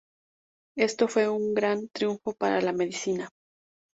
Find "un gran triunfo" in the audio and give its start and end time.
1.29-2.33